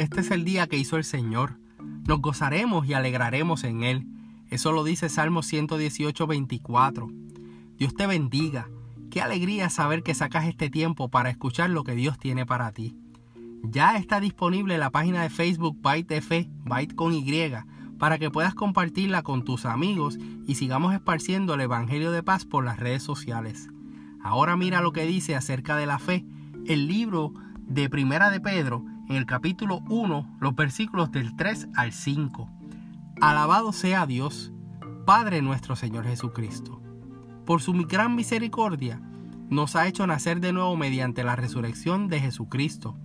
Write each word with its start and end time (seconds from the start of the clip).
este 0.00 0.20
es 0.20 0.30
el 0.30 0.44
día 0.44 0.66
que 0.66 0.78
hizo 0.78 0.96
el 0.96 1.04
Señor. 1.04 1.58
Nos 2.08 2.22
gozaremos 2.22 2.86
y 2.86 2.94
alegraremos 2.94 3.64
en 3.64 3.82
Él. 3.82 4.06
Eso 4.48 4.72
lo 4.72 4.82
dice 4.82 5.10
Salmo 5.10 5.42
118, 5.42 6.26
24. 6.26 7.08
Dios 7.76 7.94
te 7.94 8.06
bendiga. 8.06 8.68
Qué 9.10 9.20
alegría 9.20 9.68
saber 9.68 10.02
que 10.02 10.14
sacas 10.14 10.46
este 10.46 10.70
tiempo 10.70 11.10
para 11.10 11.28
escuchar 11.28 11.68
lo 11.68 11.84
que 11.84 11.94
Dios 11.94 12.18
tiene 12.18 12.46
para 12.46 12.72
ti. 12.72 12.96
Ya 13.62 13.96
está 13.98 14.20
disponible 14.20 14.78
la 14.78 14.88
página 14.88 15.22
de 15.22 15.28
Facebook 15.28 15.76
Byte 15.82 16.22
Fe, 16.22 16.48
Byte 16.64 16.94
con 16.94 17.12
Y, 17.12 17.52
para 17.98 18.18
que 18.18 18.30
puedas 18.30 18.54
compartirla 18.54 19.22
con 19.22 19.44
tus 19.44 19.66
amigos 19.66 20.18
y 20.46 20.54
sigamos 20.54 20.94
esparciendo 20.94 21.52
el 21.52 21.60
Evangelio 21.60 22.10
de 22.10 22.22
paz 22.22 22.46
por 22.46 22.64
las 22.64 22.80
redes 22.80 23.02
sociales. 23.02 23.68
Ahora 24.22 24.56
mira 24.56 24.80
lo 24.80 24.92
que 24.92 25.04
dice 25.04 25.36
acerca 25.36 25.76
de 25.76 25.84
la 25.84 25.98
fe 25.98 26.24
el 26.66 26.86
libro 26.86 27.34
de 27.66 27.90
Primera 27.90 28.30
de 28.30 28.40
Pedro 28.40 28.84
en 29.10 29.16
el 29.16 29.26
capítulo 29.26 29.80
1, 29.88 30.36
los 30.38 30.54
versículos 30.54 31.10
del 31.10 31.34
3 31.34 31.70
al 31.74 31.92
5. 31.92 32.48
Alabado 33.20 33.72
sea 33.72 34.06
Dios, 34.06 34.52
Padre 35.04 35.42
nuestro 35.42 35.74
Señor 35.74 36.06
Jesucristo. 36.06 36.80
Por 37.44 37.60
su 37.60 37.72
gran 37.72 38.14
misericordia, 38.14 39.02
nos 39.48 39.74
ha 39.74 39.88
hecho 39.88 40.06
nacer 40.06 40.38
de 40.40 40.52
nuevo 40.52 40.76
mediante 40.76 41.24
la 41.24 41.34
resurrección 41.34 42.06
de 42.06 42.20
Jesucristo, 42.20 42.96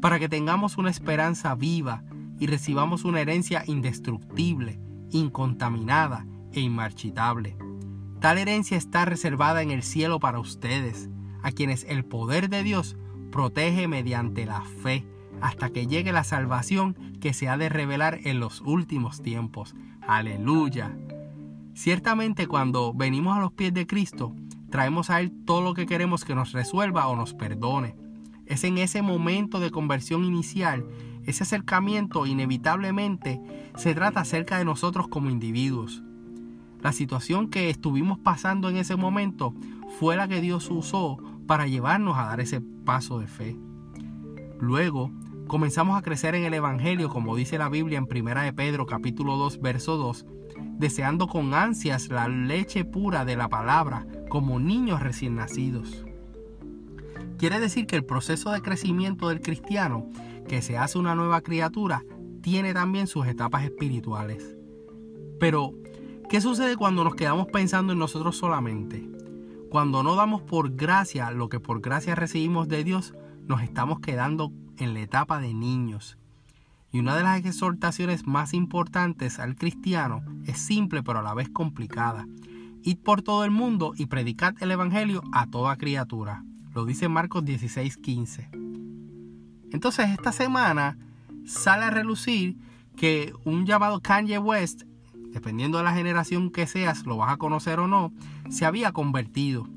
para 0.00 0.18
que 0.18 0.28
tengamos 0.28 0.76
una 0.76 0.90
esperanza 0.90 1.54
viva 1.54 2.02
y 2.40 2.48
recibamos 2.48 3.04
una 3.04 3.20
herencia 3.20 3.62
indestructible, 3.64 4.80
incontaminada 5.12 6.26
e 6.52 6.58
inmarchitable. 6.58 7.56
Tal 8.20 8.38
herencia 8.38 8.76
está 8.76 9.04
reservada 9.04 9.62
en 9.62 9.70
el 9.70 9.84
cielo 9.84 10.18
para 10.18 10.40
ustedes, 10.40 11.08
a 11.44 11.52
quienes 11.52 11.84
el 11.84 12.04
poder 12.04 12.48
de 12.48 12.64
Dios 12.64 12.96
protege 13.30 13.86
mediante 13.86 14.44
la 14.44 14.62
fe, 14.62 15.06
hasta 15.40 15.70
que 15.70 15.86
llegue 15.86 16.12
la 16.12 16.24
salvación 16.24 16.94
que 17.20 17.32
se 17.32 17.48
ha 17.48 17.56
de 17.56 17.68
revelar 17.68 18.20
en 18.24 18.40
los 18.40 18.60
últimos 18.60 19.22
tiempos. 19.22 19.74
Aleluya. 20.06 20.96
Ciertamente 21.74 22.46
cuando 22.46 22.92
venimos 22.94 23.36
a 23.36 23.40
los 23.40 23.52
pies 23.52 23.72
de 23.74 23.86
Cristo, 23.86 24.34
traemos 24.70 25.10
a 25.10 25.20
Él 25.20 25.32
todo 25.44 25.62
lo 25.62 25.74
que 25.74 25.86
queremos 25.86 26.24
que 26.24 26.34
nos 26.34 26.52
resuelva 26.52 27.08
o 27.08 27.16
nos 27.16 27.34
perdone. 27.34 27.94
Es 28.46 28.64
en 28.64 28.78
ese 28.78 29.02
momento 29.02 29.60
de 29.60 29.70
conversión 29.70 30.24
inicial 30.24 30.84
ese 31.28 31.42
acercamiento 31.42 32.24
inevitablemente 32.24 33.38
se 33.76 33.94
trata 33.94 34.20
acerca 34.20 34.56
de 34.56 34.64
nosotros 34.64 35.08
como 35.08 35.28
individuos. 35.28 36.02
La 36.80 36.92
situación 36.92 37.50
que 37.50 37.68
estuvimos 37.68 38.18
pasando 38.18 38.70
en 38.70 38.78
ese 38.78 38.96
momento 38.96 39.54
fue 39.98 40.16
la 40.16 40.26
que 40.26 40.40
Dios 40.40 40.70
usó 40.70 41.18
para 41.46 41.66
llevarnos 41.66 42.16
a 42.16 42.24
dar 42.24 42.40
ese 42.40 42.62
paso 42.62 43.18
de 43.18 43.26
fe. 43.26 43.58
Luego, 44.58 45.10
comenzamos 45.48 45.98
a 45.98 46.02
crecer 46.02 46.34
en 46.34 46.44
el 46.44 46.52
Evangelio, 46.54 47.08
como 47.08 47.34
dice 47.34 47.58
la 47.58 47.70
Biblia 47.70 47.98
en 47.98 48.04
1 48.04 48.42
de 48.42 48.52
Pedro 48.52 48.86
capítulo 48.86 49.36
2, 49.36 49.60
verso 49.60 49.96
2, 49.96 50.26
deseando 50.78 51.26
con 51.26 51.54
ansias 51.54 52.08
la 52.08 52.28
leche 52.28 52.84
pura 52.84 53.24
de 53.24 53.34
la 53.34 53.48
palabra, 53.48 54.06
como 54.28 54.60
niños 54.60 55.02
recién 55.02 55.36
nacidos. 55.36 56.04
Quiere 57.38 57.60
decir 57.60 57.86
que 57.86 57.96
el 57.96 58.04
proceso 58.04 58.52
de 58.52 58.60
crecimiento 58.60 59.30
del 59.30 59.40
cristiano 59.40 60.08
que 60.46 60.60
se 60.60 60.76
hace 60.76 60.98
una 60.98 61.14
nueva 61.14 61.40
criatura 61.40 62.04
tiene 62.42 62.74
también 62.74 63.06
sus 63.06 63.26
etapas 63.26 63.64
espirituales. 63.64 64.56
Pero, 65.40 65.72
¿qué 66.28 66.40
sucede 66.42 66.76
cuando 66.76 67.04
nos 67.04 67.14
quedamos 67.14 67.46
pensando 67.46 67.94
en 67.94 67.98
nosotros 67.98 68.36
solamente? 68.36 69.08
Cuando 69.70 70.02
no 70.02 70.14
damos 70.14 70.42
por 70.42 70.74
gracia 70.74 71.30
lo 71.30 71.48
que 71.48 71.58
por 71.58 71.80
gracia 71.80 72.14
recibimos 72.14 72.68
de 72.68 72.84
Dios, 72.84 73.14
nos 73.46 73.62
estamos 73.62 74.00
quedando 74.00 74.52
en 74.78 74.94
la 74.94 75.00
etapa 75.00 75.40
de 75.40 75.54
niños. 75.54 76.18
Y 76.90 77.00
una 77.00 77.16
de 77.16 77.22
las 77.22 77.44
exhortaciones 77.44 78.26
más 78.26 78.54
importantes 78.54 79.38
al 79.38 79.56
cristiano 79.56 80.22
es 80.46 80.58
simple 80.58 81.02
pero 81.02 81.18
a 81.18 81.22
la 81.22 81.34
vez 81.34 81.48
complicada. 81.48 82.26
Id 82.82 82.98
por 82.98 83.22
todo 83.22 83.44
el 83.44 83.50
mundo 83.50 83.92
y 83.96 84.06
predicad 84.06 84.54
el 84.60 84.70
Evangelio 84.70 85.22
a 85.32 85.46
toda 85.46 85.76
criatura. 85.76 86.44
Lo 86.74 86.84
dice 86.84 87.08
Marcos 87.08 87.44
16:15. 87.44 88.48
Entonces 89.70 90.10
esta 90.10 90.32
semana 90.32 90.96
sale 91.44 91.84
a 91.84 91.90
relucir 91.90 92.56
que 92.96 93.32
un 93.44 93.66
llamado 93.66 94.00
Kanye 94.00 94.38
West, 94.38 94.82
dependiendo 95.32 95.78
de 95.78 95.84
la 95.84 95.94
generación 95.94 96.50
que 96.50 96.66
seas, 96.66 97.04
lo 97.04 97.16
vas 97.16 97.32
a 97.32 97.36
conocer 97.36 97.78
o 97.80 97.88
no, 97.88 98.12
se 98.48 98.64
había 98.64 98.92
convertido. 98.92 99.68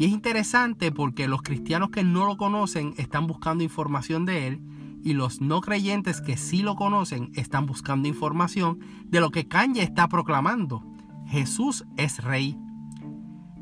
Y 0.00 0.06
es 0.06 0.12
interesante 0.12 0.90
porque 0.90 1.28
los 1.28 1.42
cristianos 1.42 1.90
que 1.90 2.02
no 2.04 2.24
lo 2.24 2.38
conocen 2.38 2.94
están 2.96 3.26
buscando 3.26 3.64
información 3.64 4.24
de 4.24 4.46
él 4.46 4.62
y 5.04 5.12
los 5.12 5.42
no 5.42 5.60
creyentes 5.60 6.22
que 6.22 6.38
sí 6.38 6.62
lo 6.62 6.74
conocen 6.74 7.30
están 7.34 7.66
buscando 7.66 8.08
información 8.08 8.78
de 9.04 9.20
lo 9.20 9.30
que 9.30 9.46
Kanye 9.46 9.82
está 9.82 10.08
proclamando. 10.08 10.82
Jesús 11.26 11.84
es 11.98 12.24
rey. 12.24 12.58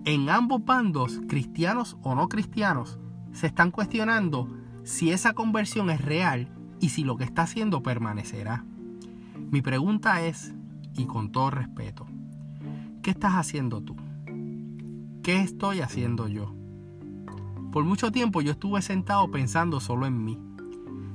En 0.04 0.30
ambos 0.30 0.64
bandos, 0.64 1.20
cristianos 1.26 1.96
o 2.02 2.14
no 2.14 2.28
cristianos, 2.28 3.00
se 3.32 3.48
están 3.48 3.72
cuestionando 3.72 4.48
si 4.84 5.10
esa 5.10 5.32
conversión 5.32 5.90
es 5.90 6.00
real 6.00 6.54
y 6.78 6.90
si 6.90 7.02
lo 7.02 7.16
que 7.16 7.24
está 7.24 7.42
haciendo 7.42 7.82
permanecerá. 7.82 8.64
Mi 9.50 9.60
pregunta 9.60 10.24
es, 10.24 10.54
y 10.96 11.06
con 11.06 11.32
todo 11.32 11.50
respeto, 11.50 12.06
¿qué 13.02 13.10
estás 13.10 13.32
haciendo 13.32 13.80
tú? 13.80 13.96
¿Qué 15.28 15.42
estoy 15.42 15.82
haciendo 15.82 16.26
yo? 16.26 16.54
Por 17.70 17.84
mucho 17.84 18.10
tiempo 18.10 18.40
yo 18.40 18.52
estuve 18.52 18.80
sentado 18.80 19.30
pensando 19.30 19.78
solo 19.78 20.06
en 20.06 20.24
mí, 20.24 20.38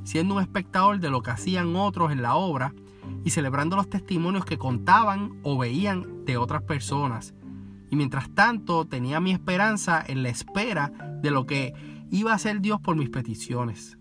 siendo 0.03 0.35
un 0.35 0.41
espectador 0.43 0.99
de 0.99 1.09
lo 1.09 1.23
que 1.23 1.31
hacían 1.31 1.75
otros 1.75 2.11
en 2.11 2.21
la 2.21 2.35
obra 2.35 2.75
y 3.23 3.31
celebrando 3.31 3.75
los 3.75 3.89
testimonios 3.89 4.45
que 4.45 4.59
contaban 4.59 5.39
o 5.41 5.57
veían 5.57 6.25
de 6.25 6.37
otras 6.37 6.61
personas. 6.61 7.33
Y 7.89 7.95
mientras 7.95 8.29
tanto 8.29 8.85
tenía 8.85 9.19
mi 9.19 9.31
esperanza 9.31 10.03
en 10.05 10.21
la 10.21 10.29
espera 10.29 10.91
de 11.23 11.31
lo 11.31 11.47
que 11.47 11.73
iba 12.11 12.33
a 12.33 12.37
ser 12.37 12.61
Dios 12.61 12.79
por 12.81 12.95
mis 12.95 13.09
peticiones. 13.09 13.97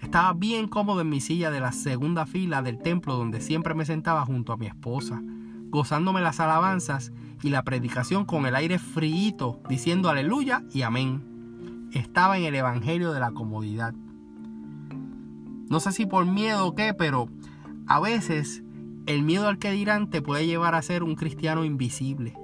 Estaba 0.00 0.34
bien 0.34 0.68
cómodo 0.68 1.00
en 1.00 1.08
mi 1.08 1.20
silla 1.20 1.50
de 1.50 1.58
la 1.58 1.72
segunda 1.72 2.26
fila 2.26 2.62
del 2.62 2.78
templo 2.78 3.16
donde 3.16 3.40
siempre 3.40 3.74
me 3.74 3.84
sentaba 3.84 4.24
junto 4.24 4.52
a 4.52 4.56
mi 4.56 4.66
esposa, 4.66 5.20
gozándome 5.68 6.20
las 6.20 6.38
alabanzas 6.38 7.12
y 7.42 7.50
la 7.50 7.62
predicación 7.62 8.24
con 8.24 8.46
el 8.46 8.54
aire 8.54 8.78
frío, 8.78 9.60
diciendo 9.68 10.08
aleluya 10.08 10.62
y 10.72 10.82
amén. 10.82 11.88
Estaba 11.92 12.38
en 12.38 12.44
el 12.44 12.54
Evangelio 12.54 13.12
de 13.12 13.20
la 13.20 13.30
comodidad. 13.30 13.94
No 15.70 15.80
sé 15.80 15.92
si 15.92 16.06
por 16.06 16.26
miedo 16.26 16.66
o 16.66 16.74
qué, 16.74 16.94
pero 16.94 17.28
a 17.86 18.00
veces 18.00 18.62
el 19.06 19.22
miedo 19.22 19.48
al 19.48 19.58
que 19.58 19.70
dirán 19.70 20.10
te 20.10 20.22
puede 20.22 20.46
llevar 20.46 20.74
a 20.74 20.82
ser 20.82 21.02
un 21.02 21.14
cristiano 21.14 21.64
invisible 21.64 22.34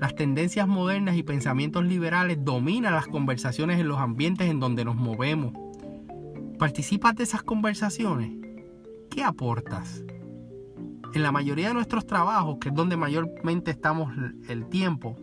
las 0.00 0.14
tendencias 0.14 0.68
modernas 0.68 1.16
y 1.16 1.24
pensamientos 1.24 1.84
liberales 1.84 2.44
dominan 2.44 2.94
las 2.94 3.08
conversaciones 3.08 3.80
en 3.80 3.88
los 3.88 3.98
ambientes 3.98 4.48
en 4.48 4.60
donde 4.60 4.84
nos 4.84 4.94
movemos. 4.94 5.52
¿Participas 6.56 7.16
de 7.16 7.24
esas 7.24 7.42
conversaciones? 7.42 8.30
¿Qué 9.10 9.24
aportas? 9.24 10.04
En 11.14 11.22
la 11.22 11.32
mayoría 11.32 11.68
de 11.68 11.74
nuestros 11.74 12.06
trabajos, 12.06 12.58
que 12.60 12.68
es 12.68 12.74
donde 12.74 12.96
mayormente 12.96 13.70
estamos 13.70 14.12
el 14.48 14.66
tiempo, 14.68 15.16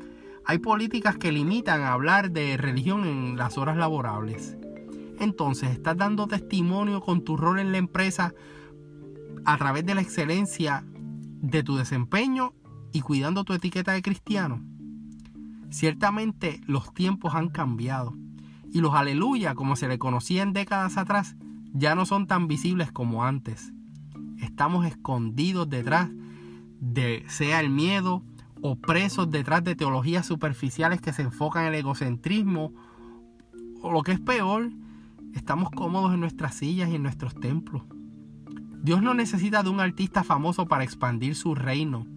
hay 0.45 0.59
políticas 0.59 1.17
que 1.17 1.31
limitan 1.31 1.81
a 1.81 1.93
hablar 1.93 2.31
de 2.31 2.57
religión 2.57 3.05
en 3.05 3.37
las 3.37 3.57
horas 3.57 3.77
laborables. 3.77 4.57
Entonces, 5.19 5.71
¿estás 5.71 5.97
dando 5.97 6.27
testimonio 6.27 7.01
con 7.01 7.23
tu 7.23 7.37
rol 7.37 7.59
en 7.59 7.71
la 7.71 7.77
empresa 7.77 8.33
a 9.45 9.57
través 9.57 9.85
de 9.85 9.95
la 9.95 10.01
excelencia 10.01 10.83
de 11.41 11.63
tu 11.63 11.77
desempeño 11.77 12.53
y 12.91 13.01
cuidando 13.01 13.43
tu 13.43 13.53
etiqueta 13.53 13.93
de 13.93 14.01
cristiano? 14.01 14.61
Ciertamente 15.69 16.61
los 16.67 16.93
tiempos 16.93 17.35
han 17.35 17.49
cambiado 17.49 18.15
y 18.71 18.81
los 18.81 18.93
aleluya, 18.93 19.55
como 19.55 19.75
se 19.75 19.87
le 19.87 19.97
conocían 19.97 20.53
décadas 20.53 20.97
atrás, 20.97 21.35
ya 21.73 21.95
no 21.95 22.05
son 22.05 22.27
tan 22.27 22.47
visibles 22.47 22.91
como 22.91 23.23
antes. 23.23 23.71
Estamos 24.45 24.85
escondidos 24.85 25.69
detrás 25.69 26.09
de 26.79 27.23
sea 27.27 27.59
el 27.59 27.69
miedo 27.69 28.23
o 28.61 28.75
presos 28.75 29.29
detrás 29.29 29.63
de 29.63 29.75
teologías 29.75 30.25
superficiales 30.25 31.01
que 31.01 31.13
se 31.13 31.23
enfocan 31.23 31.63
en 31.63 31.73
el 31.73 31.79
egocentrismo 31.79 32.73
o 33.81 33.91
lo 33.91 34.01
que 34.01 34.13
es 34.13 34.19
peor, 34.19 34.71
estamos 35.33 35.69
cómodos 35.71 36.13
en 36.13 36.21
nuestras 36.21 36.55
sillas 36.55 36.89
y 36.89 36.95
en 36.95 37.03
nuestros 37.03 37.35
templos. 37.35 37.83
Dios 38.81 39.01
no 39.01 39.13
necesita 39.13 39.63
de 39.63 39.69
un 39.69 39.79
artista 39.79 40.23
famoso 40.23 40.67
para 40.67 40.83
expandir 40.83 41.35
su 41.35 41.55
reino 41.55 42.07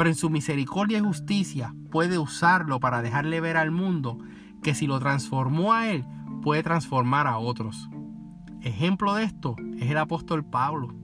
pero 0.00 0.08
en 0.08 0.16
su 0.16 0.30
misericordia 0.30 0.96
y 0.96 1.02
justicia 1.02 1.74
puede 1.90 2.16
usarlo 2.16 2.80
para 2.80 3.02
dejarle 3.02 3.38
ver 3.42 3.58
al 3.58 3.70
mundo 3.70 4.16
que 4.62 4.74
si 4.74 4.86
lo 4.86 4.98
transformó 4.98 5.74
a 5.74 5.90
él, 5.90 6.06
puede 6.40 6.62
transformar 6.62 7.26
a 7.26 7.36
otros. 7.36 7.90
Ejemplo 8.62 9.14
de 9.14 9.24
esto 9.24 9.56
es 9.76 9.90
el 9.90 9.98
apóstol 9.98 10.42
Pablo. 10.42 10.94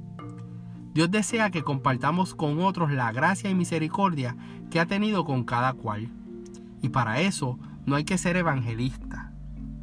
Dios 0.96 1.10
desea 1.10 1.50
que 1.50 1.62
compartamos 1.62 2.34
con 2.34 2.58
otros 2.62 2.90
la 2.90 3.12
gracia 3.12 3.50
y 3.50 3.54
misericordia 3.54 4.34
que 4.70 4.80
ha 4.80 4.86
tenido 4.86 5.26
con 5.26 5.44
cada 5.44 5.74
cual. 5.74 6.08
Y 6.80 6.88
para 6.88 7.20
eso 7.20 7.58
no 7.84 7.96
hay 7.96 8.04
que 8.04 8.16
ser 8.16 8.34
evangelista, 8.38 9.30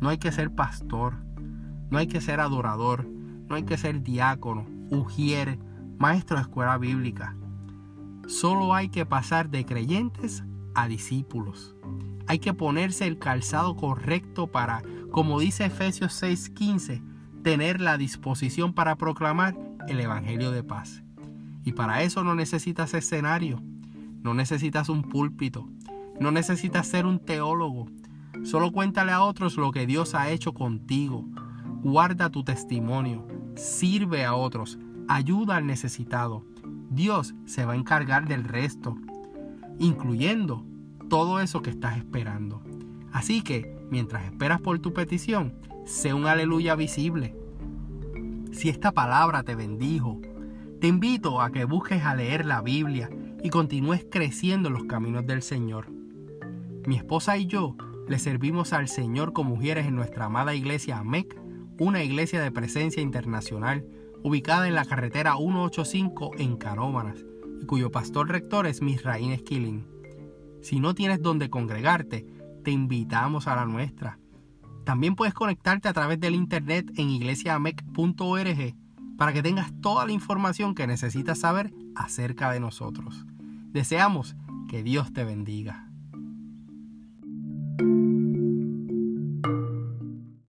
no 0.02 0.10
hay 0.10 0.18
que 0.18 0.32
ser 0.32 0.50
pastor, 0.50 1.24
no 1.92 2.00
hay 2.00 2.08
que 2.08 2.20
ser 2.20 2.40
adorador, 2.40 3.08
No 3.48 3.56
hay 3.58 3.64
que 3.64 3.78
ser 3.78 4.02
diácono, 4.02 4.66
ujier, 4.90 5.60
maestro 6.00 6.38
de 6.38 6.42
escuela 6.42 6.80
bíblica. 6.80 7.36
Solo 8.26 8.74
hay 8.74 8.90
que 8.90 9.06
pasar 9.06 9.52
de 9.52 9.66
creyentes 9.66 10.44
a 10.74 10.88
discípulos. 10.88 11.76
Hay 12.26 12.40
que 12.40 12.56
ponerse 12.56 13.06
el 13.06 13.20
calzado 13.20 13.76
correcto 13.76 14.48
para, 14.48 14.82
como 15.12 15.40
dice 15.40 15.66
Efesios 15.66 16.14
6:15, 16.14 17.04
tener 17.44 17.82
la 17.82 18.00
disposición 18.00 18.74
para 18.74 18.96
proclamar 18.96 19.56
el 19.88 20.00
Evangelio 20.00 20.50
de 20.50 20.64
paz. 20.64 21.03
Y 21.64 21.74
para 21.74 22.04
eso 22.04 22.24
no 22.24 22.36
necesitas 22.36 22.94
escenario, 22.94 23.62
no 24.22 24.34
necesitas 24.34 24.90
un 24.90 25.04
púlpito, 25.04 25.68
no 26.20 26.32
necesitas 26.32 26.88
ser 26.88 27.06
un 27.06 27.20
teólogo. 27.20 27.88
Solo 28.44 28.72
cuéntale 28.72 29.12
a 29.12 29.24
otros 29.24 29.58
lo 29.58 29.72
que 29.72 29.86
Dios 29.86 30.16
ha 30.16 30.30
hecho 30.30 30.54
contigo. 30.54 31.26
Guarda 31.82 32.30
tu 32.30 32.44
testimonio, 32.44 33.28
sirve 33.56 34.26
a 34.26 34.34
otros, 34.36 34.80
ayuda 35.08 35.58
al 35.58 35.68
necesitado. 35.68 36.46
Dios 36.90 37.34
se 37.46 37.66
va 37.66 37.74
a 37.74 37.78
encargar 37.78 38.28
del 38.28 38.44
resto, 38.44 38.96
incluyendo 39.80 40.66
todo 41.10 41.40
eso 41.40 41.62
que 41.62 41.70
estás 41.70 41.98
esperando. 41.98 42.62
Así 43.12 43.42
que, 43.42 43.78
mientras 43.90 44.26
esperas 44.26 44.60
por 44.60 44.80
tu 44.80 44.94
petición, 44.94 45.54
sé 45.86 46.14
un 46.14 46.26
aleluya 46.26 46.76
visible. 46.76 47.36
Si 48.52 48.70
esta 48.70 48.92
palabra 48.92 49.44
te 49.44 49.56
bendijo, 49.56 50.20
te 50.84 50.90
invito 50.90 51.40
a 51.40 51.50
que 51.50 51.64
busques 51.64 52.04
a 52.04 52.14
leer 52.14 52.46
la 52.46 52.62
Biblia 52.62 53.10
y 53.42 53.50
continúes 53.50 54.06
creciendo 54.12 54.68
en 54.68 54.74
los 54.74 54.84
caminos 54.84 55.26
del 55.26 55.42
Señor. 55.42 55.90
Mi 56.86 56.98
esposa 56.98 57.38
y 57.38 57.46
yo 57.46 57.78
le 58.10 58.20
servimos 58.20 58.74
al 58.74 58.90
Señor 58.90 59.32
como 59.32 59.52
mujeres 59.52 59.88
en 59.88 59.96
nuestra 59.96 60.26
amada 60.26 60.54
iglesia 60.54 60.98
AMEC, 60.98 61.40
una 61.80 62.04
iglesia 62.04 62.42
de 62.42 62.52
presencia 62.52 63.02
internacional 63.02 63.86
ubicada 64.24 64.68
en 64.68 64.76
la 64.76 64.84
carretera 64.84 65.38
185 65.38 66.32
en 66.38 66.58
Canómanas, 66.58 67.24
y 67.62 67.66
cuyo 67.66 67.90
pastor 67.90 68.28
rector 68.28 68.68
es 68.68 68.82
Misraín 68.82 69.32
Esquilín. 69.32 69.88
Si 70.62 70.82
no 70.82 70.94
tienes 70.94 71.22
donde 71.22 71.50
congregarte, 71.50 72.28
te 72.62 72.72
invitamos 72.72 73.48
a 73.48 73.56
la 73.56 73.66
nuestra. 73.66 74.20
También 74.84 75.16
puedes 75.16 75.34
conectarte 75.34 75.88
a 75.88 75.94
través 75.94 76.20
del 76.20 76.36
internet 76.36 76.92
en 76.98 77.10
iglesiamec.org 77.10 78.83
para 79.24 79.32
que 79.32 79.42
tengas 79.42 79.72
toda 79.80 80.06
la 80.06 80.12
información 80.12 80.76
que 80.76 80.86
necesitas 80.86 81.40
saber 81.40 81.74
acerca 81.96 82.52
de 82.52 82.60
nosotros. 82.60 83.26
Deseamos 83.72 84.36
que 84.68 84.84
Dios 84.84 85.14
te 85.14 85.24
bendiga. 85.24 85.88